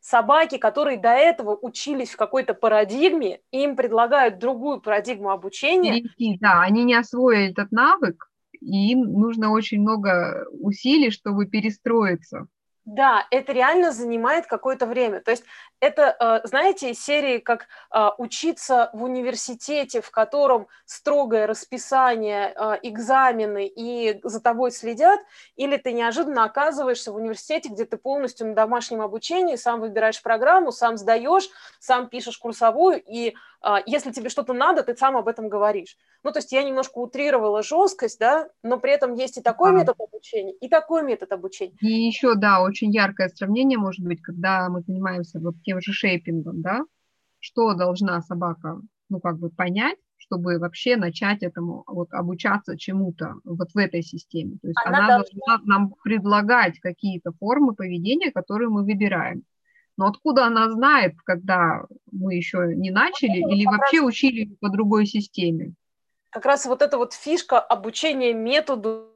Собаки, 0.00 0.56
которые 0.56 0.98
до 0.98 1.10
этого 1.10 1.56
учились 1.60 2.10
в 2.10 2.16
какой-то 2.16 2.54
парадигме, 2.54 3.40
им 3.50 3.76
предлагают 3.76 4.38
другую 4.38 4.80
парадигму 4.80 5.30
обучения. 5.30 5.92
Перейти, 5.92 6.38
да, 6.40 6.62
они 6.62 6.84
не 6.84 6.94
освоили 6.94 7.50
этот 7.50 7.70
навык, 7.70 8.30
и 8.60 8.92
им 8.92 9.02
нужно 9.12 9.50
очень 9.50 9.80
много 9.80 10.46
усилий, 10.50 11.10
чтобы 11.10 11.46
перестроиться. 11.46 12.46
Да, 12.86 13.26
это 13.30 13.52
реально 13.54 13.92
занимает 13.92 14.46
какое-то 14.46 14.84
время. 14.86 15.20
То 15.22 15.30
есть 15.30 15.44
это, 15.80 16.14
э, 16.20 16.46
знаете, 16.46 16.92
серии 16.92 17.38
как 17.38 17.66
э, 17.94 18.08
учиться 18.18 18.90
в 18.92 19.04
университете, 19.04 20.02
в 20.02 20.10
котором 20.10 20.66
строгое 20.84 21.46
расписание, 21.46 22.52
э, 22.54 22.78
экзамены 22.82 23.66
и 23.66 24.20
за 24.22 24.38
тобой 24.40 24.70
следят, 24.70 25.18
или 25.56 25.78
ты 25.78 25.92
неожиданно 25.92 26.44
оказываешься 26.44 27.10
в 27.12 27.16
университете, 27.16 27.70
где 27.70 27.86
ты 27.86 27.96
полностью 27.96 28.48
на 28.48 28.54
домашнем 28.54 29.00
обучении, 29.00 29.56
сам 29.56 29.80
выбираешь 29.80 30.22
программу, 30.22 30.70
сам 30.70 30.98
сдаешь, 30.98 31.48
сам 31.78 32.08
пишешь 32.10 32.36
курсовую, 32.36 33.02
и 33.02 33.34
если 33.86 34.12
тебе 34.12 34.28
что-то 34.28 34.52
надо, 34.52 34.82
ты 34.82 34.94
сам 34.96 35.16
об 35.16 35.28
этом 35.28 35.48
говоришь. 35.48 35.96
Ну, 36.22 36.32
то 36.32 36.38
есть 36.38 36.52
я 36.52 36.62
немножко 36.62 36.98
утрировала 36.98 37.62
жесткость, 37.62 38.18
да, 38.18 38.48
но 38.62 38.78
при 38.78 38.92
этом 38.92 39.14
есть 39.14 39.38
и 39.38 39.42
такой 39.42 39.72
да. 39.72 39.78
метод 39.78 39.96
обучения, 39.98 40.52
и 40.52 40.68
такой 40.68 41.02
метод 41.02 41.32
обучения. 41.32 41.76
И 41.80 42.06
еще, 42.06 42.34
да, 42.34 42.62
очень 42.62 42.90
яркое 42.90 43.28
сравнение 43.28 43.78
может 43.78 44.04
быть, 44.04 44.20
когда 44.20 44.68
мы 44.68 44.82
занимаемся 44.82 45.40
вот 45.40 45.54
тем 45.62 45.80
же 45.80 45.92
шейпингом, 45.92 46.62
да, 46.62 46.82
что 47.38 47.74
должна 47.74 48.20
собака, 48.22 48.80
ну, 49.08 49.20
как 49.20 49.38
бы 49.38 49.50
понять, 49.50 49.98
чтобы 50.16 50.58
вообще 50.58 50.96
начать 50.96 51.42
этому, 51.42 51.84
вот, 51.86 52.12
обучаться 52.12 52.78
чему-то 52.78 53.34
вот 53.44 53.72
в 53.72 53.76
этой 53.78 54.02
системе. 54.02 54.58
То 54.62 54.68
есть 54.68 54.80
она, 54.84 54.98
она 54.98 55.08
должна... 55.16 55.40
должна 55.46 55.66
нам 55.66 55.94
предлагать 56.02 56.78
какие-то 56.80 57.32
формы 57.38 57.74
поведения, 57.74 58.30
которые 58.30 58.68
мы 58.68 58.84
выбираем. 58.84 59.42
Но 59.96 60.06
откуда 60.06 60.46
она 60.46 60.70
знает, 60.70 61.14
когда 61.24 61.84
мы 62.10 62.34
еще 62.34 62.74
не 62.74 62.90
начали 62.90 63.40
ну, 63.40 63.48
или 63.50 63.64
вообще 63.64 63.98
раз... 63.98 64.06
учили 64.06 64.56
по 64.60 64.68
другой 64.68 65.06
системе? 65.06 65.74
Как 66.30 66.44
раз 66.44 66.66
вот 66.66 66.82
эта 66.82 66.98
вот 66.98 67.12
фишка 67.12 67.60
обучения 67.60 68.32
методу 68.32 69.10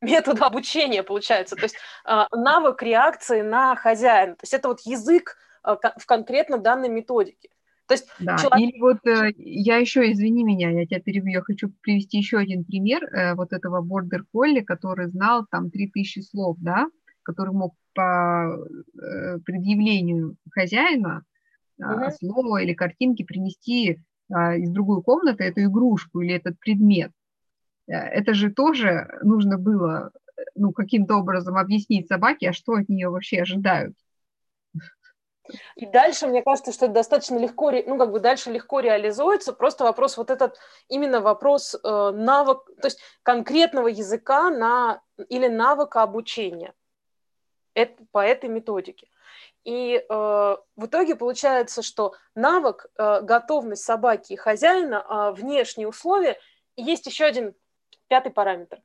метода 0.00 0.46
обучения 0.46 1.02
получается, 1.02 1.56
то 1.56 1.62
есть 1.62 1.76
э, 2.06 2.24
навык 2.32 2.82
реакции 2.82 3.42
на 3.42 3.74
хозяина, 3.76 4.34
то 4.34 4.44
есть 4.44 4.54
это 4.54 4.68
вот 4.68 4.80
язык 4.82 5.36
э, 5.64 5.74
в 5.96 6.06
конкретно 6.06 6.58
данной 6.58 6.88
методике. 6.88 7.48
То 7.88 7.94
есть 7.94 8.06
да. 8.18 8.36
человек... 8.36 8.70
Или 8.70 8.80
вот 8.80 8.98
э, 9.06 9.32
я 9.36 9.78
еще, 9.78 10.12
извини 10.12 10.44
меня, 10.44 10.70
я 10.70 10.86
тебя 10.86 11.00
перебью, 11.00 11.32
я 11.32 11.42
хочу 11.42 11.70
привести 11.80 12.18
еще 12.18 12.36
один 12.36 12.64
пример 12.64 13.02
э, 13.04 13.34
вот 13.34 13.52
этого 13.52 13.80
бордер 13.80 14.24
колли, 14.30 14.60
который 14.60 15.08
знал 15.08 15.46
там 15.50 15.70
3000 15.70 16.20
слов, 16.20 16.58
да, 16.60 16.86
который 17.28 17.52
мог 17.52 17.74
по 17.92 18.56
э, 18.56 19.38
предъявлению 19.44 20.36
хозяина 20.50 21.24
э, 21.78 21.84
угу. 21.84 22.10
слово 22.18 22.62
или 22.62 22.72
картинки 22.72 23.22
принести 23.22 24.00
э, 24.30 24.58
из 24.60 24.70
другой 24.70 25.02
комнаты 25.02 25.44
эту 25.44 25.60
игрушку 25.64 26.22
или 26.22 26.34
этот 26.34 26.58
предмет. 26.58 27.12
Э, 27.86 27.92
это 27.92 28.32
же 28.32 28.50
тоже 28.50 29.10
нужно 29.22 29.58
было 29.58 30.10
ну, 30.54 30.72
каким-то 30.72 31.16
образом 31.16 31.58
объяснить 31.58 32.08
собаке, 32.08 32.48
а 32.48 32.52
что 32.54 32.72
от 32.72 32.88
нее 32.88 33.10
вообще 33.10 33.42
ожидают. 33.42 33.94
И 35.76 35.84
дальше, 35.84 36.28
мне 36.28 36.42
кажется, 36.42 36.72
что 36.72 36.86
это 36.86 36.94
достаточно 36.94 37.36
легко, 37.36 37.70
ну, 37.70 37.98
как 37.98 38.10
бы 38.10 38.20
дальше 38.20 38.50
легко 38.50 38.80
реализуется. 38.80 39.52
Просто 39.52 39.84
вопрос 39.84 40.16
вот 40.16 40.30
этот, 40.30 40.56
именно 40.88 41.20
вопрос 41.20 41.74
э, 41.74 41.78
навык, 42.14 42.64
то 42.80 42.86
есть 42.86 43.00
конкретного 43.22 43.88
языка 43.88 44.48
на, 44.48 45.02
или 45.28 45.48
навыка 45.48 46.02
обучения 46.02 46.72
по 48.12 48.24
этой 48.24 48.48
методике. 48.48 49.08
И 49.64 49.96
э, 49.96 50.02
в 50.08 50.86
итоге 50.86 51.16
получается, 51.16 51.82
что 51.82 52.14
навык, 52.34 52.86
э, 52.96 53.20
готовность 53.22 53.84
собаки 53.84 54.32
и 54.32 54.36
хозяина, 54.36 55.04
э, 55.08 55.32
внешние 55.32 55.88
условия, 55.88 56.38
и 56.76 56.82
есть 56.82 57.06
еще 57.06 57.24
один 57.24 57.54
Пятый 58.08 58.32
параметр. 58.32 58.82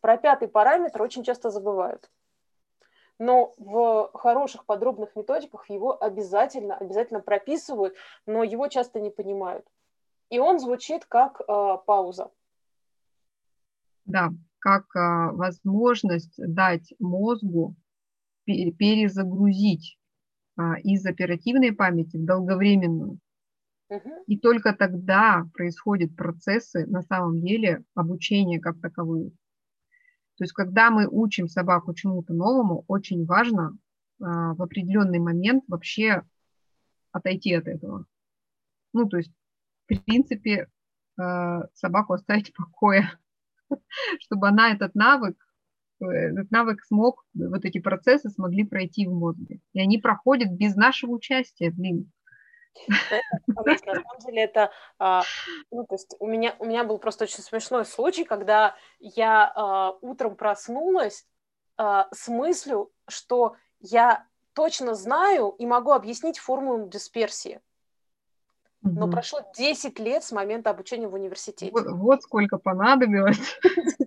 Про 0.00 0.16
пятый 0.16 0.48
параметр 0.48 1.00
очень 1.00 1.22
часто 1.22 1.50
забывают. 1.50 2.10
Но 3.18 3.54
в 3.56 4.10
хороших 4.14 4.64
подробных 4.64 5.14
методиках 5.14 5.70
его 5.70 6.02
обязательно, 6.02 6.76
обязательно 6.76 7.20
прописывают, 7.20 7.94
но 8.26 8.42
его 8.42 8.66
часто 8.66 8.98
не 8.98 9.10
понимают. 9.10 9.64
И 10.28 10.40
он 10.40 10.58
звучит 10.58 11.04
как 11.04 11.40
э, 11.40 11.44
пауза. 11.86 12.32
Да, 14.06 14.30
как 14.58 14.84
э, 14.96 15.30
возможность 15.32 16.34
дать 16.36 16.92
мозгу 16.98 17.76
перезагрузить 18.44 19.98
э, 20.58 20.80
из 20.82 21.04
оперативной 21.06 21.72
памяти 21.72 22.16
в 22.16 22.24
долговременную. 22.24 23.18
И 24.26 24.38
только 24.38 24.72
тогда 24.72 25.46
происходят 25.52 26.16
процессы 26.16 26.86
на 26.86 27.02
самом 27.02 27.42
деле 27.42 27.84
обучения 27.94 28.58
как 28.58 28.80
таковые. 28.80 29.32
То 30.38 30.44
есть, 30.44 30.52
когда 30.52 30.90
мы 30.90 31.06
учим 31.06 31.46
собаку 31.46 31.92
чему-то 31.92 32.32
новому, 32.32 32.84
очень 32.88 33.26
важно 33.26 33.76
а, 34.20 34.54
в 34.54 34.62
определенный 34.62 35.18
момент 35.18 35.64
вообще 35.68 36.22
отойти 37.12 37.52
от 37.54 37.68
этого. 37.68 38.06
Ну, 38.94 39.08
то 39.08 39.18
есть, 39.18 39.32
в 39.84 40.02
принципе, 40.04 40.68
а, 41.18 41.66
собаку 41.74 42.14
оставить 42.14 42.50
в 42.50 42.56
покое, 42.56 43.10
чтобы 44.20 44.48
она 44.48 44.72
этот 44.72 44.94
навык, 44.94 45.36
этот 46.10 46.50
навык 46.50 46.82
смог, 46.84 47.24
вот 47.34 47.64
эти 47.64 47.78
процессы 47.78 48.30
смогли 48.30 48.64
пройти 48.64 49.06
в 49.06 49.12
мозге. 49.12 49.60
И 49.72 49.80
они 49.80 49.98
проходят 49.98 50.50
без 50.50 50.74
нашего 50.76 51.12
участия, 51.12 51.70
блин. 51.70 52.10
На 52.88 53.78
самом 53.78 54.18
деле 54.24 54.42
это, 54.42 54.70
а, 54.98 55.22
ну, 55.70 55.84
то 55.84 55.94
есть 55.94 56.16
у 56.18 56.26
меня, 56.26 56.56
у 56.58 56.64
меня 56.64 56.84
был 56.84 56.98
просто 56.98 57.24
очень 57.24 57.42
смешной 57.42 57.84
случай, 57.84 58.24
когда 58.24 58.74
я 58.98 59.52
а, 59.54 59.92
утром 60.00 60.36
проснулась 60.36 61.26
а, 61.76 62.08
с 62.12 62.28
мыслью, 62.28 62.90
что 63.08 63.56
я 63.80 64.26
точно 64.54 64.94
знаю 64.94 65.54
и 65.58 65.66
могу 65.66 65.92
объяснить 65.92 66.38
формулу 66.38 66.88
дисперсии. 66.88 67.60
Но 68.82 69.08
прошло 69.08 69.40
10 69.56 70.00
лет 70.00 70.24
с 70.24 70.32
момента 70.32 70.70
обучения 70.70 71.06
в 71.06 71.14
университете. 71.14 71.70
Вот, 71.70 71.86
вот 71.86 72.22
сколько 72.22 72.58
понадобилось. 72.58 73.38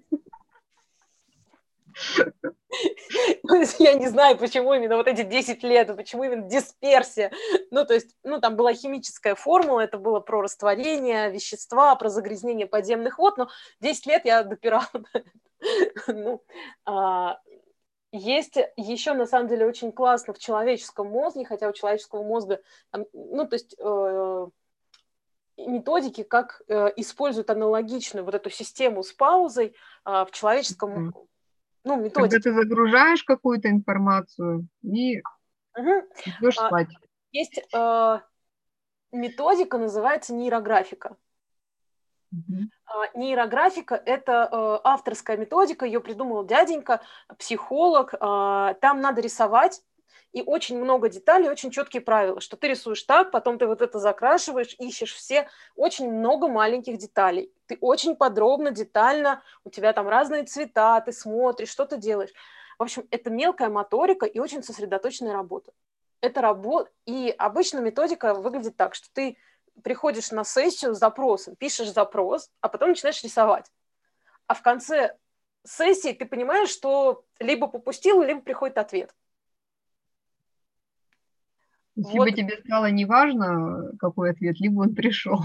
Я 3.80 3.94
не 3.94 4.08
знаю, 4.08 4.38
почему 4.38 4.74
именно 4.74 4.98
вот 4.98 5.08
эти 5.08 5.24
10 5.24 5.64
лет, 5.64 5.96
почему 5.96 6.24
именно 6.24 6.48
дисперсия. 6.50 7.32
Ну, 7.72 7.86
то 7.86 7.94
есть, 7.94 8.16
ну, 8.24 8.40
там 8.40 8.56
была 8.56 8.74
химическая 8.74 9.36
формула, 9.36 9.82
это 9.82 9.98
было 9.98 10.20
про 10.20 10.42
растворение 10.42 11.32
вещества, 11.32 11.96
про 11.96 12.10
загрязнение 12.10 12.68
подземных 12.68 13.18
вод, 13.18 13.38
но 13.38 13.50
10 13.82 14.06
лет 14.08 14.26
я 14.26 14.44
допирала. 14.44 14.88
Ну, 16.08 16.44
а, 16.86 17.40
есть 18.12 18.58
еще, 18.78 19.14
на 19.14 19.26
самом 19.26 19.48
деле, 19.48 19.66
очень 19.66 19.92
классно 19.92 20.34
в 20.34 20.38
человеческом 20.38 21.08
мозге, 21.08 21.46
хотя 21.46 21.68
у 21.68 21.74
человеческого 21.74 22.24
мозга, 22.24 22.62
ну, 23.14 23.48
то 23.48 23.56
есть 23.56 23.76
э, 23.80 24.48
методики, 25.58 26.24
как 26.24 26.62
э, 26.68 26.92
используют 26.98 27.50
аналогичную 27.50 28.24
вот 28.24 28.36
эту 28.36 28.50
систему 28.50 29.02
с 29.02 29.12
паузой 29.12 29.76
э, 30.06 30.26
в 30.26 30.30
человеческом 30.32 31.14
ну, 31.86 31.98
методики. 31.98 32.34
Когда 32.34 32.40
ты 32.40 32.54
загружаешь 32.54 33.24
какую-то 33.24 33.70
информацию 33.70 34.68
и 34.82 35.22
угу. 35.78 35.92
идешь 36.40 36.58
а, 36.58 36.68
спать. 36.68 36.90
Есть 37.32 37.62
э, 37.74 38.20
методика, 39.12 39.78
называется 39.78 40.34
нейрографика. 40.34 41.16
Угу. 42.32 43.20
Нейрографика– 43.20 43.96
это 44.06 44.50
э, 44.52 44.80
авторская 44.84 45.38
методика, 45.38 45.86
ее 45.86 46.02
придумал 46.02 46.44
дяденька, 46.46 47.02
психолог. 47.38 48.14
Э, 48.16 48.74
там 48.82 49.00
надо 49.00 49.22
рисовать 49.22 49.82
и 50.36 50.44
очень 50.46 50.78
много 50.78 51.08
деталей, 51.08 51.48
очень 51.48 51.72
четкие 51.72 52.02
правила, 52.02 52.42
что 52.42 52.58
ты 52.58 52.68
рисуешь 52.68 53.02
так, 53.04 53.32
потом 53.32 53.58
ты 53.58 53.68
вот 53.68 53.82
это 53.82 54.00
закрашиваешь, 54.00 54.76
ищешь 54.80 55.14
все, 55.14 55.48
очень 55.78 56.12
много 56.12 56.50
маленьких 56.50 56.98
деталей. 56.98 57.54
Ты 57.68 57.78
очень 57.80 58.18
подробно, 58.18 58.72
детально, 58.72 59.42
у 59.64 59.70
тебя 59.70 59.94
там 59.94 60.10
разные 60.10 60.44
цвета, 60.44 61.00
ты 61.00 61.14
смотришь, 61.14 61.70
что 61.70 61.86
ты 61.86 61.96
делаешь. 61.96 62.34
В 62.78 62.84
общем, 62.84 63.08
это 63.12 63.30
мелкая 63.30 63.70
моторика 63.70 64.26
и 64.26 64.40
очень 64.40 64.62
сосредоточенная 64.62 65.32
работа. 65.32 65.72
Это 66.20 66.42
работа, 66.42 66.92
и 67.06 67.34
обычно 67.38 67.80
методика 67.80 68.34
выглядит 68.34 68.76
так, 68.76 68.94
что 68.94 69.08
ты 69.14 69.38
приходишь 69.84 70.32
на 70.32 70.44
сессию 70.44 70.94
с 70.94 71.00
запросом, 71.00 71.56
пишешь 71.56 71.94
запрос, 71.94 72.52
а 72.60 72.68
потом 72.68 72.90
начинаешь 72.90 73.24
рисовать. 73.24 73.72
А 74.48 74.54
в 74.54 74.62
конце 74.62 75.16
сессии 75.64 76.12
ты 76.12 76.26
понимаешь, 76.26 76.70
что 76.72 77.24
либо 77.40 77.68
попустил, 77.68 78.22
либо 78.22 78.42
приходит 78.42 78.78
ответ. 78.78 79.16
Если 81.96 82.18
вот. 82.18 82.30
тебе 82.30 82.58
стало 82.66 82.92
неважно, 82.92 83.92
какой 84.00 84.32
ответ, 84.32 84.60
либо 84.60 84.82
он 84.82 84.96
пришел. 84.96 85.40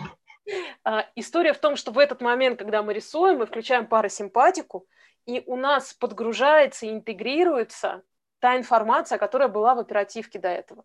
А, 0.83 1.07
история 1.15 1.53
в 1.53 1.59
том, 1.59 1.77
что 1.77 1.93
в 1.93 1.99
этот 1.99 2.21
момент, 2.21 2.59
когда 2.59 2.83
мы 2.83 2.93
рисуем, 2.93 3.39
мы 3.39 3.47
включаем 3.47 3.87
парасимпатику, 3.87 4.87
и 5.27 5.43
у 5.47 5.57
нас 5.57 5.95
подгружается 5.95 6.87
и 6.87 6.91
интегрируется 6.91 8.03
та 8.41 8.57
информация, 8.57 9.19
которая 9.19 9.49
была 9.49 9.75
в 9.75 9.79
оперативке 9.79 10.39
до 10.39 10.49
этого. 10.49 10.85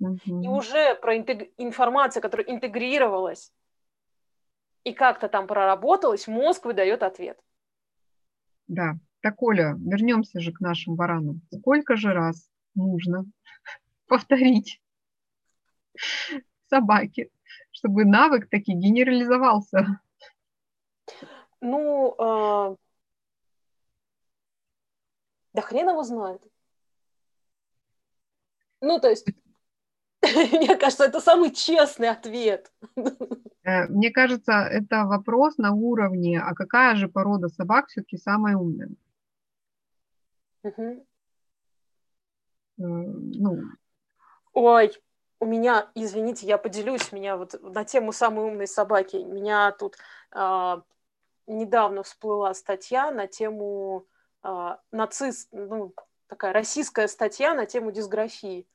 Угу. 0.00 0.42
И 0.42 0.48
уже 0.48 0.94
про 0.94 1.16
интег... 1.16 1.50
информация, 1.58 2.20
которая 2.20 2.46
интегрировалась 2.46 3.52
и 4.84 4.92
как-то 4.92 5.28
там 5.28 5.46
проработалась, 5.46 6.26
мозг 6.26 6.64
выдает 6.64 7.02
ответ. 7.02 7.38
Да. 8.68 8.94
Так, 9.20 9.42
Оля, 9.42 9.74
вернемся 9.78 10.40
же 10.40 10.52
к 10.52 10.60
нашим 10.60 10.96
баранам. 10.96 11.40
Сколько 11.50 11.96
же 11.96 12.12
раз 12.12 12.48
нужно 12.74 13.24
повторить 14.06 14.80
собаке, 16.68 17.30
чтобы 17.72 18.04
навык 18.04 18.48
таки 18.48 18.72
генерализовался? 18.72 20.00
Ну, 21.60 22.14
э, 22.18 22.76
да 25.52 25.62
хрен 25.62 25.88
его 25.88 26.02
знает. 26.02 26.42
Ну, 28.80 29.00
то 29.00 29.08
есть, 29.08 29.26
мне 30.22 30.76
кажется, 30.76 31.04
это 31.04 31.20
самый 31.20 31.52
честный 31.52 32.10
ответ. 32.10 32.72
Э, 33.62 33.86
мне 33.88 34.10
кажется, 34.10 34.52
это 34.52 35.04
вопрос 35.04 35.56
на 35.56 35.72
уровне, 35.72 36.38
а 36.40 36.54
какая 36.54 36.96
же 36.96 37.08
порода 37.08 37.48
собак 37.48 37.88
все-таки 37.88 38.18
самая 38.18 38.56
умная? 38.56 38.90
Угу. 40.64 41.06
Ну, 42.76 43.60
Ой, 44.54 44.92
у 45.40 45.46
меня, 45.46 45.90
извините, 45.94 46.46
я 46.46 46.58
поделюсь, 46.58 47.12
меня 47.12 47.36
вот 47.36 47.60
на 47.60 47.84
тему 47.84 48.12
самой 48.12 48.46
умной 48.46 48.68
собаки, 48.68 49.16
меня 49.16 49.72
тут 49.72 49.96
э, 50.32 50.80
недавно 51.46 52.02
всплыла 52.04 52.54
статья 52.54 53.10
на 53.10 53.26
тему 53.26 54.06
э, 54.44 54.76
нацист, 54.92 55.48
ну, 55.52 55.92
такая 56.28 56.52
российская 56.52 57.08
статья 57.08 57.54
на 57.54 57.66
тему 57.66 57.90
дисграфии. 57.90 58.66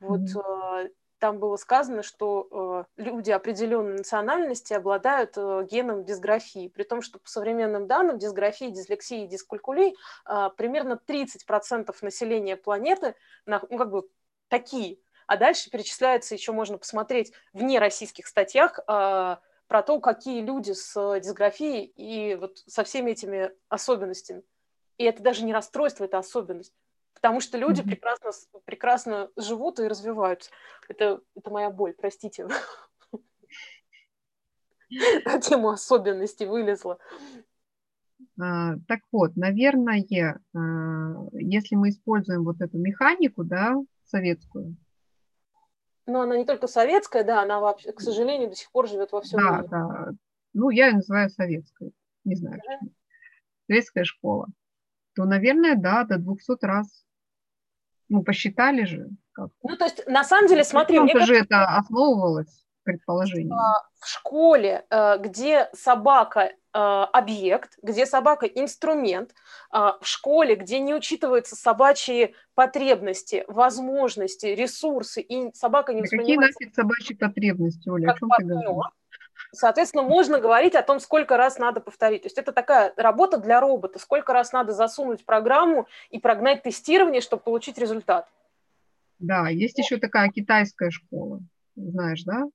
Вот 0.00 0.20
mm-hmm. 0.20 0.86
э, 0.86 0.90
там 1.18 1.38
было 1.38 1.56
сказано, 1.56 2.02
что 2.02 2.86
э, 2.96 3.02
люди 3.02 3.30
определенной 3.30 3.98
национальности 3.98 4.72
обладают 4.72 5.34
э, 5.36 5.66
геном 5.70 6.04
дисграфии, 6.04 6.68
при 6.68 6.82
том, 6.82 7.02
что 7.02 7.18
по 7.18 7.28
современным 7.28 7.86
данным 7.86 8.18
дисграфии, 8.18 8.70
дислексии 8.70 9.24
и 9.24 9.26
дискалькулии 9.28 9.94
э, 10.26 10.50
примерно 10.56 10.98
30% 11.06 11.94
населения 12.02 12.56
планеты, 12.56 13.14
на, 13.46 13.62
ну, 13.70 13.78
как 13.78 13.90
бы 13.90 14.08
такие. 14.48 14.98
А 15.26 15.36
дальше 15.36 15.70
перечисляется, 15.70 16.34
еще 16.34 16.52
можно 16.52 16.78
посмотреть 16.78 17.32
в 17.52 17.62
нероссийских 17.62 18.26
статьях 18.26 18.78
э, 18.78 18.82
про 18.86 19.82
то, 19.82 20.00
какие 20.00 20.42
люди 20.42 20.72
с 20.72 21.20
дисграфией 21.20 21.84
и 21.96 22.34
вот 22.34 22.58
со 22.66 22.84
всеми 22.84 23.12
этими 23.12 23.50
особенностями. 23.68 24.42
И 24.98 25.04
это 25.04 25.22
даже 25.22 25.44
не 25.44 25.52
расстройство, 25.52 26.04
это 26.04 26.18
особенность. 26.18 26.74
Потому 27.14 27.40
что 27.40 27.56
люди 27.56 27.80
mm-hmm. 27.80 27.88
прекрасно, 27.88 28.30
прекрасно 28.64 29.30
живут 29.36 29.80
и 29.80 29.88
развиваются. 29.88 30.50
Это, 30.88 31.20
это 31.34 31.50
моя 31.50 31.70
боль, 31.70 31.94
простите. 31.94 32.46
На 35.24 35.40
тему 35.40 35.70
особенностей 35.70 36.46
вылезла. 36.46 36.98
А, 38.40 38.74
так 38.86 39.00
вот, 39.10 39.36
наверное, 39.36 40.04
а, 40.54 41.28
если 41.32 41.76
мы 41.76 41.88
используем 41.88 42.44
вот 42.44 42.60
эту 42.60 42.78
механику, 42.78 43.42
да, 43.44 43.76
советскую. 44.04 44.76
Но 46.06 46.20
она 46.20 46.36
не 46.36 46.44
только 46.44 46.66
советская, 46.66 47.24
да, 47.24 47.42
она 47.42 47.60
вообще, 47.60 47.92
к 47.92 48.00
сожалению, 48.00 48.50
до 48.50 48.56
сих 48.56 48.70
пор 48.70 48.88
живет 48.88 49.12
во 49.12 49.22
всем 49.22 49.40
да, 49.40 49.56
мире. 49.56 49.68
Да, 49.68 50.12
Ну, 50.52 50.70
я 50.70 50.88
ее 50.88 50.96
называю 50.96 51.30
советской, 51.30 51.92
не 52.24 52.34
знаю 52.34 52.60
почему. 52.60 52.92
Советская 53.66 54.04
школа. 54.04 54.48
То, 55.14 55.24
наверное, 55.24 55.76
да, 55.76 56.04
до 56.04 56.18
200 56.18 56.64
раз. 56.64 57.04
Ну, 58.08 58.22
посчитали 58.22 58.84
же. 58.84 59.08
Как 59.32 59.50
ну, 59.62 59.76
то 59.76 59.84
есть, 59.84 60.06
на 60.06 60.24
самом 60.24 60.48
деле, 60.48 60.64
смотри... 60.64 61.00
Мне 61.00 61.18
же 61.24 61.36
это 61.36 61.64
основывалось 61.64 62.63
предположение. 62.84 63.54
А, 63.54 63.82
в 63.98 64.08
школе, 64.08 64.84
э, 64.90 65.18
где 65.18 65.68
собака 65.72 66.50
Э, 66.76 67.06
объект, 67.12 67.78
где 67.82 68.04
собака 68.04 68.46
инструмент, 68.46 69.32
а, 69.70 69.96
в 70.00 70.06
школе, 70.08 70.56
где 70.56 70.80
не 70.80 70.92
учитываются 70.92 71.54
собачьи 71.54 72.34
потребности, 72.56 73.44
возможности, 73.46 74.46
ресурсы, 74.46 75.20
и 75.20 75.54
собака 75.54 75.94
не 75.94 76.02
воспринимается... 76.02 76.58
Какие 76.58 76.66
нафиг 76.66 76.74
собачьи 76.74 77.14
потребности, 77.14 77.88
Оля, 77.88 78.10
о 78.10 78.18
чем 78.18 78.28
партнер, 78.28 78.58
ты 78.58 78.66
говоришь? 78.66 78.92
Соответственно, 79.52 80.02
можно 80.02 80.40
говорить 80.40 80.74
о 80.74 80.82
том, 80.82 80.98
сколько 80.98 81.36
раз 81.36 81.60
надо 81.60 81.80
повторить. 81.80 82.22
То 82.22 82.26
есть 82.26 82.38
это 82.38 82.50
такая 82.50 82.92
работа 82.96 83.38
для 83.38 83.60
робота. 83.60 84.00
Сколько 84.00 84.32
раз 84.32 84.52
надо 84.52 84.72
засунуть 84.72 85.24
программу 85.24 85.86
и 86.10 86.18
прогнать 86.18 86.64
тестирование, 86.64 87.20
чтобы 87.20 87.44
получить 87.44 87.78
результат. 87.78 88.26
Да, 89.20 89.48
есть 89.48 89.78
еще 89.78 89.98
такая 89.98 90.28
китайская 90.30 90.90
школа, 90.90 91.38
знаешь, 91.76 92.24
да? 92.24 92.46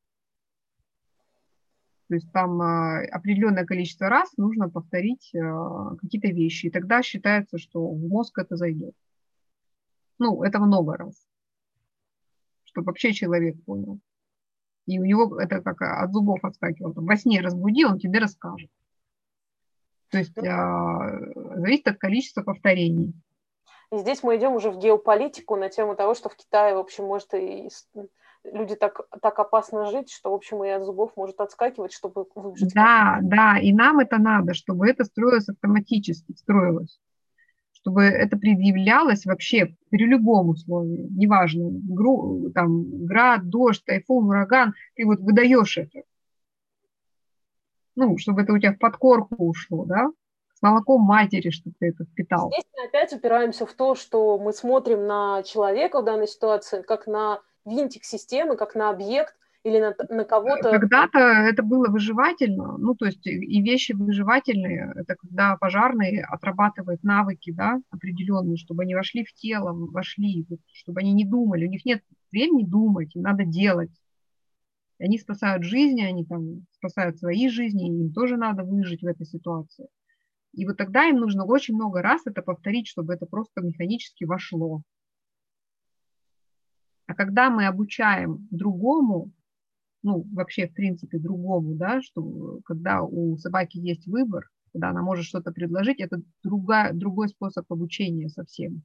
То 2.09 2.15
есть 2.15 2.31
там 2.31 2.59
а, 2.59 3.01
определенное 3.11 3.65
количество 3.65 4.09
раз 4.09 4.35
нужно 4.35 4.67
повторить 4.67 5.31
а, 5.35 5.95
какие-то 5.95 6.29
вещи, 6.29 6.65
и 6.65 6.71
тогда 6.71 7.03
считается, 7.03 7.59
что 7.59 7.87
в 7.87 7.99
мозг 8.07 8.39
это 8.39 8.55
зайдет. 8.55 8.95
Ну, 10.17 10.41
это 10.43 10.59
много 10.59 10.97
раз, 10.97 11.23
чтобы 12.63 12.87
вообще 12.87 13.13
человек 13.13 13.63
понял. 13.63 13.99
И 14.87 14.99
у 14.99 15.05
него 15.05 15.39
это 15.39 15.61
как 15.61 15.83
от 15.83 16.11
зубов 16.11 16.43
отскакивал. 16.43 16.93
Во 16.95 17.15
сне 17.15 17.41
разбуди, 17.41 17.85
он 17.85 17.99
тебе 17.99 18.17
расскажет. 18.17 18.71
То 20.09 20.17
есть 20.17 20.35
а, 20.39 21.11
зависит 21.57 21.87
от 21.89 21.99
количества 21.99 22.41
повторений. 22.41 23.13
И 23.91 23.97
здесь 23.99 24.23
мы 24.23 24.35
идем 24.37 24.53
уже 24.53 24.71
в 24.71 24.79
геополитику 24.79 25.55
на 25.57 25.69
тему 25.69 25.95
того, 25.95 26.15
что 26.15 26.29
в 26.29 26.35
Китае, 26.35 26.73
в 26.73 26.79
общем, 26.79 27.05
может 27.05 27.35
и 27.35 27.69
люди 28.43 28.75
так, 28.75 29.01
так 29.21 29.39
опасно 29.39 29.85
жить, 29.91 30.11
что, 30.11 30.31
в 30.31 30.33
общем, 30.33 30.63
и 30.63 30.69
от 30.69 30.83
зубов 30.83 31.11
может 31.15 31.39
отскакивать, 31.39 31.93
чтобы 31.93 32.25
выжить. 32.35 32.73
Да, 32.73 33.19
да, 33.21 33.57
и 33.59 33.73
нам 33.73 33.99
это 33.99 34.17
надо, 34.17 34.53
чтобы 34.53 34.87
это 34.87 35.03
строилось 35.03 35.49
автоматически, 35.49 36.33
строилось. 36.33 36.99
чтобы 37.81 38.03
это 38.03 38.37
предъявлялось 38.37 39.25
вообще 39.25 39.75
при 39.89 40.05
любом 40.05 40.49
условии, 40.49 41.07
неважно, 41.11 41.69
гру, 41.71 42.51
там, 42.53 43.05
град, 43.05 43.47
дождь, 43.47 43.83
тайфун, 43.85 44.27
ураган, 44.27 44.73
ты 44.95 45.05
вот 45.05 45.19
выдаешь 45.19 45.77
это. 45.77 46.03
Ну, 47.95 48.17
чтобы 48.17 48.41
это 48.41 48.53
у 48.53 48.57
тебя 48.57 48.73
в 48.73 48.79
подкорку 48.79 49.35
ушло, 49.37 49.85
да, 49.85 50.09
с 50.53 50.61
молоком 50.61 51.01
матери, 51.01 51.49
чтобы 51.51 51.75
ты 51.79 51.87
это 51.87 52.03
впитал. 52.03 52.51
Здесь 52.51 52.65
мы 52.77 52.85
опять 52.85 53.13
упираемся 53.13 53.65
в 53.65 53.73
то, 53.73 53.95
что 53.95 54.37
мы 54.37 54.51
смотрим 54.51 55.07
на 55.07 55.43
человека 55.43 56.01
в 56.01 56.05
данной 56.05 56.27
ситуации 56.27 56.81
как 56.81 57.07
на 57.07 57.41
винтик 57.69 58.03
системы, 58.03 58.57
как 58.57 58.75
на 58.75 58.89
объект, 58.89 59.35
или 59.63 59.79
на, 59.79 59.95
на 60.09 60.23
кого-то... 60.23 60.71
Когда-то 60.71 61.19
это 61.19 61.63
было 61.63 61.89
выживательно, 61.89 62.77
ну, 62.77 62.95
то 62.95 63.05
есть 63.05 63.25
и 63.27 63.61
вещи 63.61 63.91
выживательные, 63.91 64.93
это 64.95 65.15
когда 65.15 65.57
пожарные 65.57 66.23
отрабатывают 66.23 67.03
навыки, 67.03 67.51
да, 67.51 67.79
определенные, 67.89 68.57
чтобы 68.57 68.83
они 68.83 68.95
вошли 68.95 69.25
в 69.25 69.33
тело, 69.33 69.73
вошли, 69.73 70.45
чтобы 70.71 71.01
они 71.01 71.13
не 71.13 71.25
думали, 71.25 71.67
у 71.67 71.69
них 71.69 71.85
нет 71.85 72.01
времени 72.31 72.63
думать, 72.63 73.15
им 73.15 73.23
надо 73.23 73.43
делать. 73.43 73.91
Они 74.97 75.17
спасают 75.17 75.63
жизни, 75.63 76.01
они 76.01 76.25
там 76.25 76.65
спасают 76.71 77.17
свои 77.19 77.49
жизни, 77.49 77.87
им 77.87 78.13
тоже 78.13 78.37
надо 78.37 78.63
выжить 78.63 79.01
в 79.01 79.07
этой 79.07 79.25
ситуации. 79.25 79.87
И 80.53 80.65
вот 80.65 80.77
тогда 80.77 81.05
им 81.05 81.17
нужно 81.17 81.45
очень 81.45 81.75
много 81.75 82.01
раз 82.01 82.21
это 82.25 82.41
повторить, 82.41 82.87
чтобы 82.87 83.13
это 83.13 83.25
просто 83.25 83.61
механически 83.61 84.25
вошло. 84.25 84.81
А 87.09 87.15
когда 87.15 87.49
мы 87.49 87.65
обучаем 87.65 88.47
другому, 88.51 89.31
ну, 90.03 90.27
вообще, 90.31 90.67
в 90.67 90.75
принципе, 90.75 91.17
другому, 91.17 91.73
да, 91.73 92.03
что 92.03 92.59
когда 92.65 93.01
у 93.01 93.35
собаки 93.37 93.79
есть 93.79 94.05
выбор, 94.05 94.47
когда 94.73 94.89
она 94.89 95.01
может 95.01 95.25
что-то 95.25 95.51
предложить, 95.51 95.99
это 95.99 96.21
другая, 96.43 96.93
другой 96.93 97.29
способ 97.29 97.65
обучения 97.71 98.29
совсем. 98.29 98.83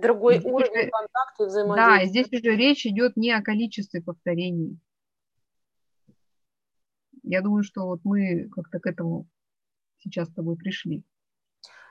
Другой 0.00 0.38
здесь 0.38 0.52
уровень 0.52 0.70
уже, 0.70 0.90
контакта 0.90 1.46
взаимодействия. 1.46 1.98
Да, 1.98 2.04
здесь 2.06 2.28
уже 2.28 2.56
речь 2.56 2.86
идет 2.86 3.16
не 3.16 3.32
о 3.32 3.42
количестве 3.42 4.00
повторений. 4.00 4.78
Я 7.24 7.40
думаю, 7.40 7.64
что 7.64 7.86
вот 7.86 8.02
мы 8.04 8.48
как-то 8.50 8.78
к 8.78 8.86
этому 8.86 9.26
сейчас 9.98 10.28
с 10.28 10.32
тобой 10.32 10.54
пришли. 10.54 11.02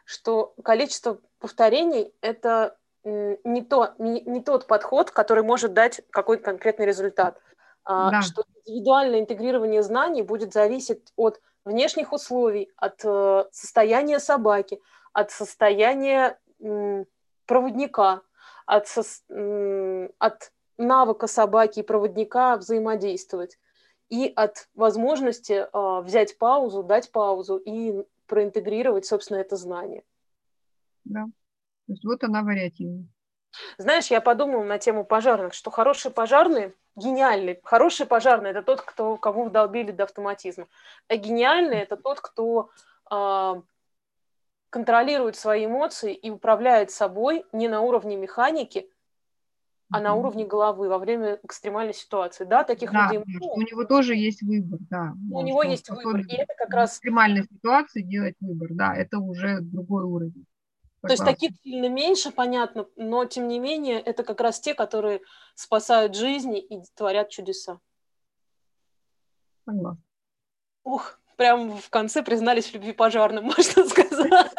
Что 0.05 0.55
количество 0.63 1.19
повторений– 1.39 2.13
это 2.21 2.77
не, 3.03 3.61
то, 3.61 3.93
не, 3.97 4.21
не 4.21 4.41
тот 4.41 4.67
подход, 4.67 5.11
который 5.11 5.43
может 5.43 5.73
дать 5.73 6.01
какой-то 6.09 6.43
конкретный 6.43 6.85
результат. 6.85 7.39
А, 7.83 8.11
да. 8.11 8.21
Что 8.21 8.43
индивидуальное 8.65 9.19
интегрирование 9.19 9.83
знаний 9.83 10.21
будет 10.21 10.53
зависеть 10.53 11.11
от 11.15 11.41
внешних 11.65 12.13
условий, 12.13 12.71
от 12.77 13.01
э, 13.03 13.45
состояния 13.51 14.19
собаки, 14.19 14.81
от 15.11 15.31
состояния 15.31 16.39
проводника, 17.45 18.21
от, 18.65 18.87
от 20.19 20.51
навыка 20.77 21.27
собаки 21.27 21.79
и 21.79 21.83
проводника 21.83 22.55
взаимодействовать 22.57 23.57
и 24.09 24.31
от 24.35 24.69
возможности 24.75 25.67
э, 25.71 26.01
взять 26.01 26.37
паузу, 26.37 26.83
дать 26.83 27.11
паузу 27.11 27.57
и 27.57 28.05
проинтегрировать, 28.27 29.05
собственно, 29.05 29.37
это 29.37 29.55
знание. 29.55 30.03
Да. 31.03 31.25
То 31.87 31.93
есть 31.93 32.05
вот 32.05 32.23
она 32.23 32.43
вариативность. 32.43 33.09
Знаешь, 33.77 34.07
я 34.07 34.21
подумала 34.21 34.63
на 34.63 34.79
тему 34.79 35.05
пожарных, 35.05 35.53
что 35.53 35.69
хорошие 35.69 36.11
пожарные, 36.11 36.73
гениальный, 36.95 37.59
хороший 37.63 38.05
пожарный– 38.05 38.49
это 38.51 38.63
тот, 38.63 38.81
кто, 38.81 39.17
кого 39.17 39.45
вдолбили 39.45 39.91
до 39.91 40.03
автоматизма. 40.03 40.67
А 41.07 41.15
гениальный– 41.15 41.77
это 41.79 41.97
тот, 41.97 42.19
кто 42.19 42.69
э, 43.11 43.61
контролирует 44.69 45.35
свои 45.35 45.65
эмоции 45.65 46.13
и 46.13 46.31
управляет 46.31 46.89
собой 46.89 47.45
не 47.51 47.67
на 47.67 47.81
уровне 47.81 48.15
механики, 48.15 48.89
а 49.91 49.99
на 49.99 50.15
уровне 50.15 50.45
головы 50.45 50.89
во 50.89 50.97
время 50.97 51.39
экстремальной 51.43 51.93
ситуации. 51.93 52.45
Да, 52.45 52.63
таких 52.63 52.91
да, 52.91 53.05
людей 53.05 53.23
много. 53.23 53.53
У 53.53 53.61
него 53.61 53.83
тоже 53.83 54.15
есть 54.15 54.41
выбор, 54.41 54.79
да. 54.89 55.13
У 55.31 55.41
да, 55.41 55.43
него 55.43 55.61
есть 55.61 55.87
выбор, 55.89 56.21
и 56.21 56.33
это 56.33 56.53
как 56.57 56.73
раз... 56.73 56.91
В 56.91 56.93
экстремальной 56.93 57.43
ситуации 57.43 58.01
делать 58.01 58.35
выбор, 58.39 58.69
да, 58.71 58.95
это 58.95 59.19
уже 59.19 59.59
другой 59.61 60.03
уровень. 60.03 60.47
То 61.03 61.11
есть 61.11 61.25
таких 61.25 61.51
сильно 61.63 61.89
меньше, 61.89 62.31
понятно, 62.31 62.87
но 62.95 63.25
тем 63.25 63.49
не 63.49 63.59
менее 63.59 63.99
это 63.99 64.23
как 64.23 64.39
раз 64.39 64.61
те, 64.61 64.73
которые 64.73 65.21
спасают 65.53 66.15
жизни 66.15 66.59
и 66.59 66.81
творят 66.95 67.29
чудеса. 67.29 67.81
Поняла. 69.65 69.97
Ух, 70.85 71.19
прям 71.35 71.77
в 71.77 71.89
конце 71.89 72.23
признались 72.23 72.67
в 72.67 72.73
любви 72.73 72.93
пожарным, 72.93 73.43
можно 73.57 73.85
сказать. 73.85 74.51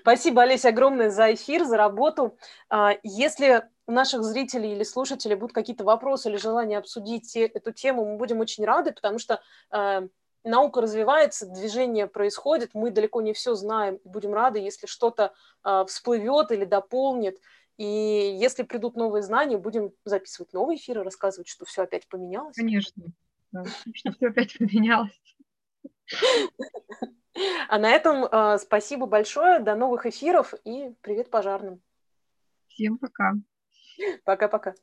Спасибо, 0.00 0.42
Олеся, 0.42 0.68
огромное 0.68 1.10
за 1.10 1.34
эфир, 1.34 1.64
за 1.64 1.76
работу. 1.76 2.36
А, 2.68 2.92
если 3.02 3.68
у 3.86 3.92
наших 3.92 4.22
зрителей 4.22 4.72
или 4.72 4.84
слушателей 4.84 5.34
будут 5.34 5.54
какие-то 5.54 5.84
вопросы 5.84 6.28
или 6.28 6.36
желание 6.36 6.78
обсудить 6.78 7.34
эту 7.36 7.72
тему, 7.72 8.04
мы 8.04 8.18
будем 8.18 8.40
очень 8.40 8.64
рады, 8.64 8.92
потому 8.92 9.18
что 9.18 9.40
а, 9.70 10.06
наука 10.44 10.80
развивается, 10.80 11.46
движение 11.46 12.06
происходит, 12.06 12.70
мы 12.74 12.90
далеко 12.90 13.20
не 13.20 13.32
все 13.32 13.54
знаем, 13.54 14.00
будем 14.04 14.34
рады, 14.34 14.58
если 14.58 14.86
что-то 14.86 15.32
э, 15.64 15.84
всплывет 15.86 16.50
или 16.52 16.64
дополнит. 16.64 17.40
И 17.76 17.84
если 17.84 18.62
придут 18.62 18.96
новые 18.96 19.22
знания, 19.22 19.56
будем 19.56 19.92
записывать 20.04 20.52
новые 20.52 20.78
эфиры, 20.78 21.02
рассказывать, 21.02 21.48
что 21.48 21.64
все 21.64 21.82
опять 21.82 22.06
поменялось. 22.08 22.56
Конечно, 22.56 23.04
да, 23.50 23.64
что 23.94 24.12
все 24.12 24.28
опять 24.28 24.56
поменялось. 24.58 25.20
А 27.68 27.78
на 27.78 27.90
этом 27.90 28.24
э, 28.24 28.58
спасибо 28.58 29.06
большое, 29.06 29.58
до 29.58 29.74
новых 29.74 30.04
эфиров 30.04 30.52
и 30.64 30.94
привет 31.00 31.30
пожарным. 31.30 31.80
Всем 32.68 32.98
пока. 32.98 33.32
Пока-пока. 34.24 34.74